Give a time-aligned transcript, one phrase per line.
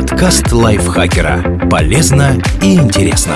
[0.00, 1.68] Подкаст лайфхакера.
[1.70, 3.34] Полезно и интересно.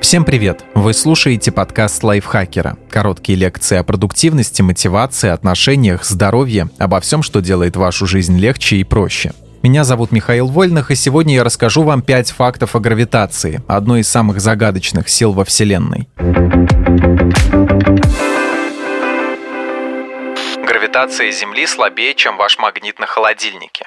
[0.00, 0.64] Всем привет!
[0.74, 2.76] Вы слушаете подкаст лайфхакера.
[2.90, 8.84] Короткие лекции о продуктивности, мотивации, отношениях, здоровье, обо всем, что делает вашу жизнь легче и
[8.84, 9.32] проще.
[9.62, 14.08] Меня зовут Михаил Вольных, и сегодня я расскажу вам 5 фактов о гравитации, одной из
[14.08, 16.08] самых загадочных сил во Вселенной.
[20.66, 23.86] Гравитация Земли слабее, чем ваш магнит на холодильнике.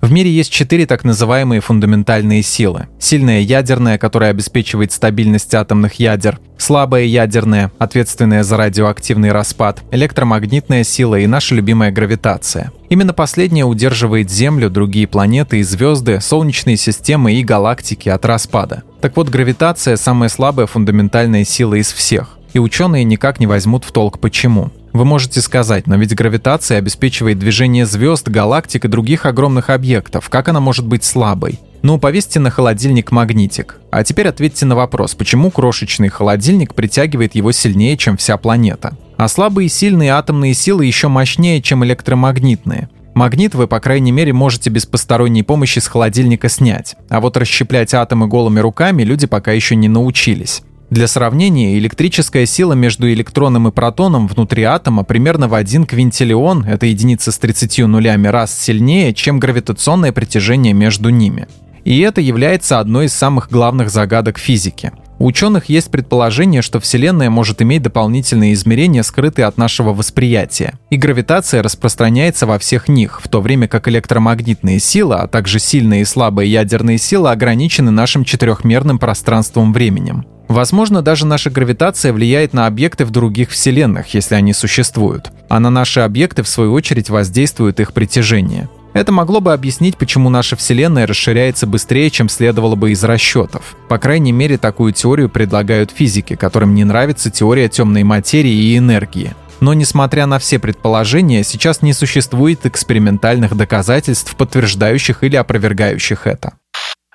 [0.00, 2.86] В мире есть четыре так называемые фундаментальные силы.
[3.00, 11.16] Сильная ядерная, которая обеспечивает стабильность атомных ядер, слабая ядерная, ответственная за радиоактивный распад, электромагнитная сила
[11.16, 12.70] и наша любимая гравитация.
[12.88, 18.84] Именно последняя удерживает Землю, другие планеты и звезды, солнечные системы и галактики от распада.
[19.00, 22.37] Так вот, гравитация– самая слабая фундаментальная сила из всех.
[22.52, 24.70] И ученые никак не возьмут в толк почему.
[24.92, 30.28] Вы можете сказать, но ведь гравитация обеспечивает движение звезд, галактик и других огромных объектов.
[30.28, 31.60] Как она может быть слабой?
[31.82, 33.80] Ну, повесьте на холодильник магнитик.
[33.90, 38.96] А теперь ответьте на вопрос, почему крошечный холодильник притягивает его сильнее, чем вся планета?
[39.16, 42.88] А слабые и сильные атомные силы еще мощнее, чем электромагнитные.
[43.14, 46.96] Магнит вы, по крайней мере, можете без посторонней помощи с холодильника снять.
[47.08, 50.62] А вот расщеплять атомы голыми руками люди пока еще не научились.
[50.90, 56.86] Для сравнения, электрическая сила между электроном и протоном внутри атома примерно в 1 квинтиллион, это
[56.86, 61.46] единица с 30 нулями, раз сильнее, чем гравитационное притяжение между ними.
[61.84, 64.92] И это является одной из самых главных загадок физики.
[65.18, 70.78] У ученых есть предположение, что Вселенная может иметь дополнительные измерения, скрытые от нашего восприятия.
[70.90, 76.02] И гравитация распространяется во всех них, в то время как электромагнитные силы, а также сильные
[76.02, 80.24] и слабые ядерные силы ограничены нашим четырехмерным пространством-временем.
[80.48, 85.68] Возможно, даже наша гравитация влияет на объекты в других вселенных, если они существуют, а на
[85.68, 88.68] наши объекты, в свою очередь, воздействует их притяжение.
[88.94, 93.76] Это могло бы объяснить, почему наша Вселенная расширяется быстрее, чем следовало бы из расчетов.
[93.88, 99.34] По крайней мере, такую теорию предлагают физики, которым не нравится теория темной материи и энергии.
[99.60, 106.54] Но несмотря на все предположения, сейчас не существует экспериментальных доказательств, подтверждающих или опровергающих это.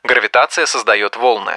[0.03, 1.53] Гравитация создает волны.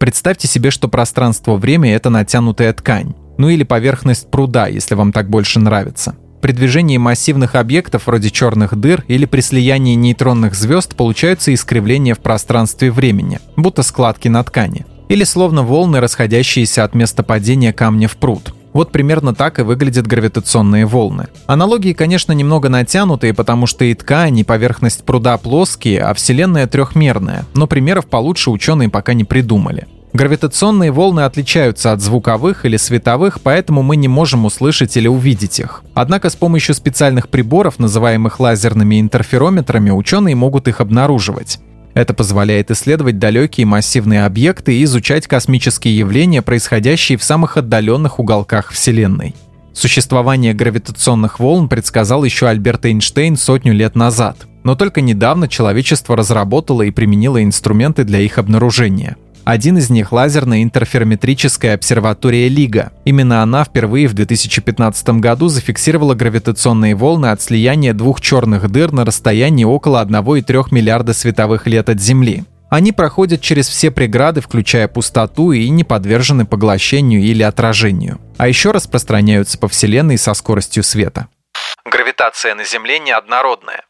[0.00, 3.14] Представьте себе, что пространство-время— это натянутая ткань.
[3.36, 6.16] Ну или поверхность пруда, если вам так больше нравится.
[6.40, 12.20] При движении массивных объектов вроде черных дыр или при слиянии нейтронных звезд получаются искривления в
[12.20, 14.86] пространстве времени, будто складки на ткани.
[15.10, 18.54] Или словно волны, расходящиеся от места падения камня в пруд.
[18.72, 21.28] Вот примерно так и выглядят гравитационные волны.
[21.46, 27.44] Аналогии, конечно, немного натянутые, потому что и ткань, и поверхность пруда плоские, а Вселенная трехмерная,
[27.54, 29.86] но примеров получше ученые пока не придумали.
[30.12, 35.84] Гравитационные волны отличаются от звуковых или световых, поэтому мы не можем услышать или увидеть их.
[35.94, 41.60] Однако с помощью специальных приборов, называемых лазерными интерферометрами, ученые могут их обнаруживать.
[41.94, 48.70] Это позволяет исследовать далекие массивные объекты и изучать космические явления, происходящие в самых отдаленных уголках
[48.70, 49.34] Вселенной.
[49.72, 54.36] Существование гравитационных волн предсказал еще Альберт Эйнштейн сотню лет назад.
[54.62, 59.16] Но только недавно человечество разработало и применило инструменты для их обнаружения–
[59.50, 62.92] один из них— лазерная интерферометрическая обсерватория Лига.
[63.04, 69.04] Именно она впервые в 2015 году зафиксировала гравитационные волны от слияния двух черных дыр на
[69.04, 72.44] расстоянии около 1,3 миллиарда световых лет от Земли.
[72.68, 78.20] Они проходят через все преграды, включая пустоту, и не подвержены поглощению или отражению.
[78.38, 81.26] А еще распространяются по Вселенной со скоростью света.
[81.84, 83.82] Гравитация на Земле неоднородная.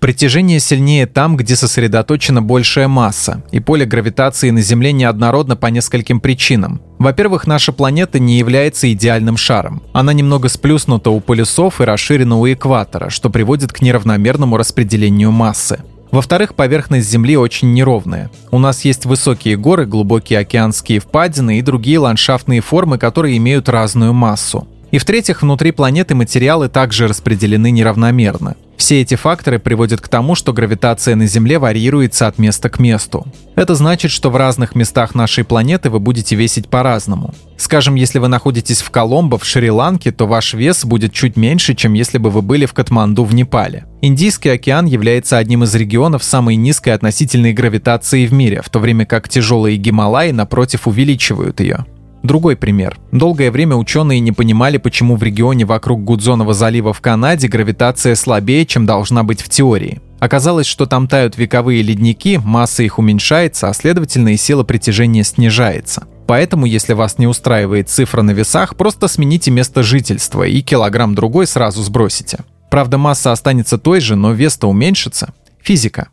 [0.00, 6.20] Притяжение сильнее там, где сосредоточена большая масса, и поле гравитации на Земле неоднородно по нескольким
[6.20, 6.82] причинам.
[6.98, 9.82] Во-первых, наша планета не является идеальным шаром.
[9.94, 15.80] Она немного сплюснута у полюсов и расширена у экватора, что приводит к неравномерному распределению массы.
[16.12, 18.30] Во-вторых, поверхность Земли очень неровная.
[18.50, 24.12] У нас есть высокие горы, глубокие океанские впадины и другие ландшафтные формы, которые имеют разную
[24.12, 24.68] массу.
[24.90, 28.56] И в-третьих, внутри планеты материалы также распределены неравномерно.
[28.76, 33.26] Все эти факторы приводят к тому, что гравитация на Земле варьируется от места к месту.
[33.54, 37.34] Это значит, что в разных местах нашей планеты вы будете весить по-разному.
[37.56, 41.94] Скажем, если вы находитесь в Коломбо, в Шри-Ланке, то ваш вес будет чуть меньше, чем
[41.94, 43.86] если бы вы были в Катманду в Непале.
[44.02, 49.06] Индийский океан является одним из регионов самой низкой относительной гравитации в мире, в то время
[49.06, 51.86] как тяжелые Гималаи, напротив, увеличивают ее.
[52.26, 52.98] Другой пример.
[53.12, 58.66] Долгое время ученые не понимали, почему в регионе вокруг Гудзонова залива в Канаде гравитация слабее,
[58.66, 60.00] чем должна быть в теории.
[60.18, 66.08] Оказалось, что там тают вековые ледники, масса их уменьшается, а следовательно и сила притяжения снижается.
[66.26, 71.46] Поэтому, если вас не устраивает цифра на весах, просто смените место жительства и килограмм другой
[71.46, 72.40] сразу сбросите.
[72.72, 75.32] Правда, масса останется той же, но вес-то уменьшится.
[75.62, 76.08] Физика.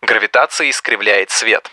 [0.00, 1.70] Гравитация искривляет свет.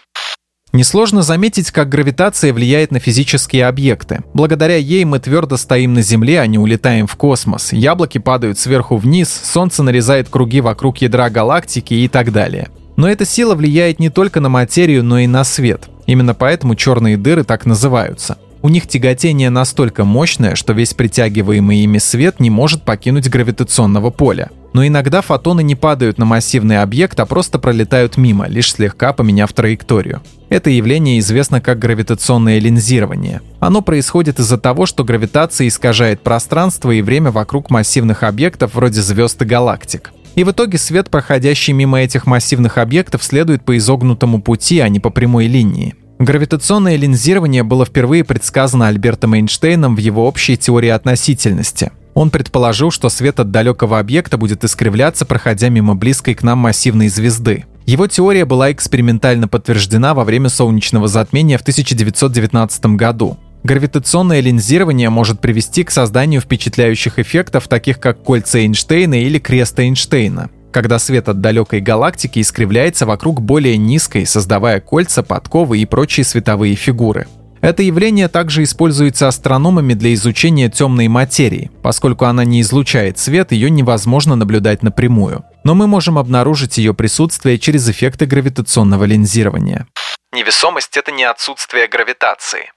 [0.73, 4.19] Несложно заметить, как гравитация влияет на физические объекты.
[4.33, 7.71] Благодаря ей мы твердо стоим на Земле, а не улетаем в космос.
[7.71, 12.69] Яблоки падают сверху вниз, Солнце нарезает круги вокруг ядра галактики и так далее.
[12.97, 15.87] Но эта сила влияет не только на материю, но и на свет.
[16.05, 18.37] Именно поэтому черные дыры так называются.
[18.61, 24.49] У них тяготение настолько мощное, что весь притягиваемый ими свет не может покинуть гравитационного поля.
[24.73, 29.51] Но иногда фотоны не падают на массивный объект, а просто пролетают мимо, лишь слегка поменяв
[29.53, 30.21] траекторию.
[30.49, 33.41] Это явление известно как гравитационное линзирование.
[33.59, 39.41] Оно происходит из-за того, что гравитация искажает пространство и время вокруг массивных объектов вроде звезд
[39.41, 40.11] и галактик.
[40.35, 44.99] И в итоге свет, проходящий мимо этих массивных объектов, следует по изогнутому пути, а не
[44.99, 45.95] по прямой линии.
[46.19, 51.91] Гравитационное линзирование было впервые предсказано Альбертом Эйнштейном в его общей теории относительности.
[52.17, 57.09] Он предположил, что свет от далекого объекта будет искривляться, проходя мимо близкой к нам массивной
[57.09, 57.65] звезды.
[57.85, 63.37] Его теория была экспериментально подтверждена во время солнечного затмения в 1919 году.
[63.61, 70.49] Гравитационное линзирование может привести к созданию впечатляющих эффектов, таких как кольца Эйнштейна или крест Эйнштейна
[70.69, 76.75] когда свет от далекой галактики искривляется вокруг более низкой, создавая кольца, подковы и прочие световые
[76.75, 77.25] фигуры.
[77.61, 81.71] Это явление также используется астрономами для изучения темной материи.
[81.81, 85.43] Поскольку она не излучает свет, ее невозможно наблюдать напрямую.
[85.63, 89.87] Но мы можем обнаружить ее присутствие через эффекты гравитационного линзирования.
[90.33, 92.71] Невесомость— это не отсутствие гравитации.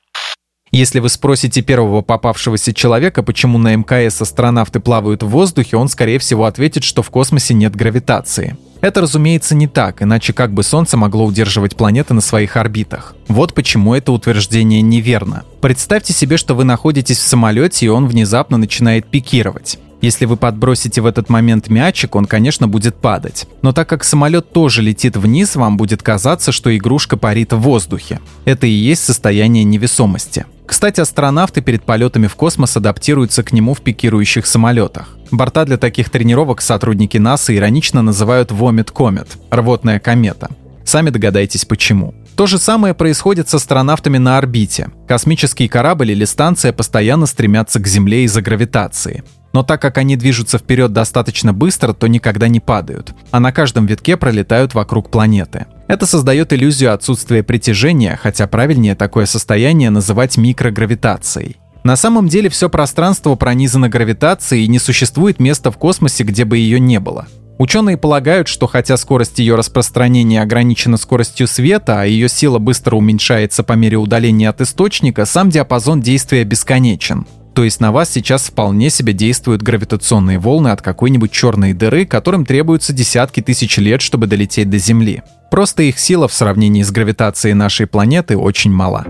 [0.73, 6.21] Если вы спросите первого попавшегося человека, почему на МКС астронавты плавают в воздухе, он, скорее
[6.21, 8.57] всего, ответит, что в космосе нет гравитации.
[8.81, 13.17] Это, разумеется, не так, иначе как бы Солнце могло удерживать планеты на своих орбитах.
[13.27, 15.43] Вот почему это утверждение неверно.
[15.61, 19.79] Представьте себе, что вы находитесь в самолете, и он внезапно начинает пикировать.
[20.01, 23.47] Если вы подбросите в этот момент мячик, он, конечно, будет падать.
[23.61, 28.21] Но так как самолет тоже летит вниз, вам будет казаться, что игрушка парит в воздухе.
[28.47, 30.47] Это и есть состояние невесомости.
[30.71, 35.17] Кстати, астронавты перед полетами в космос адаптируются к нему в пикирующих самолетах.
[35.33, 40.49] Борта для таких тренировок сотрудники НАСА иронично называют «Vomit Comet»— рвотная комета.
[40.85, 42.15] Сами догадайтесь почему.
[42.37, 44.91] То же самое происходит с астронавтами на орбите.
[45.09, 49.25] Космический корабль или станция постоянно стремятся к Земле из-за гравитации.
[49.53, 53.87] Но так как они движутся вперед достаточно быстро, то никогда не падают, а на каждом
[53.87, 55.67] витке пролетают вокруг планеты.
[55.91, 61.57] Это создает иллюзию отсутствия притяжения, хотя правильнее такое состояние называть микрогравитацией.
[61.83, 66.59] На самом деле все пространство пронизано гравитацией и не существует места в космосе, где бы
[66.59, 67.27] ее не было.
[67.59, 73.65] Ученые полагают, что хотя скорость ее распространения ограничена скоростью света, а ее сила быстро уменьшается
[73.65, 77.27] по мере удаления от источника, сам диапазон действия бесконечен.
[77.53, 82.47] То есть на вас сейчас вполне себе действуют гравитационные волны от какой-нибудь черной дыры, которым
[82.47, 85.25] требуются десятки тысяч лет, чтобы долететь до Земли.
[85.51, 89.05] Просто их сила в сравнении с гравитацией нашей планеты очень мала.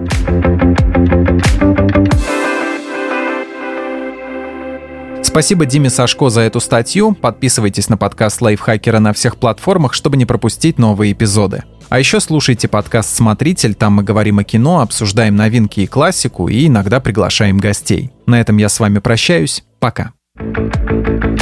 [5.23, 7.13] Спасибо Диме Сашко за эту статью.
[7.15, 11.63] Подписывайтесь на подкаст Лайфхакера на всех платформах, чтобы не пропустить новые эпизоды.
[11.89, 16.67] А еще слушайте подкаст «Смотритель», там мы говорим о кино, обсуждаем новинки и классику и
[16.67, 18.11] иногда приглашаем гостей.
[18.27, 19.63] На этом я с вами прощаюсь.
[19.79, 20.13] Пока.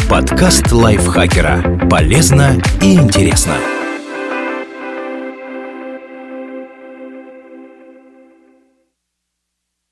[0.08, 1.88] Подкаст Лайфхакера.
[1.88, 3.54] Полезно и интересно.